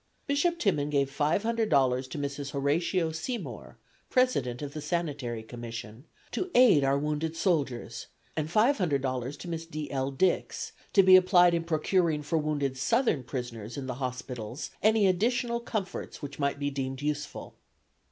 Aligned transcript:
Bishop 0.25 0.57
Timon 0.57 0.89
gave 0.89 1.11
$500 1.15 1.67
to 2.09 2.17
Mrs. 2.17 2.49
Horatio 2.53 3.11
Seymour, 3.11 3.77
president 4.09 4.63
of 4.63 4.73
the 4.73 4.81
Sanitary 4.81 5.43
Commission, 5.43 6.05
to 6.31 6.49
aid 6.55 6.83
our 6.83 6.97
wounded 6.97 7.35
soldiers, 7.35 8.07
and 8.35 8.49
$500 8.49 9.37
to 9.37 9.47
Miss 9.47 9.67
D. 9.67 9.91
L. 9.91 10.09
Dix, 10.09 10.71
to 10.93 11.03
be 11.03 11.15
applied 11.15 11.53
in 11.53 11.63
procuring 11.63 12.23
for 12.23 12.39
wounded 12.39 12.79
Southern 12.79 13.21
prisoners 13.23 13.77
in 13.77 13.85
the 13.85 13.93
hospitals 14.01 14.71
any 14.81 15.05
additional 15.05 15.59
comforts 15.59 16.19
which 16.19 16.39
might 16.39 16.57
be 16.57 16.71
deemed 16.71 17.03
useful. 17.03 17.53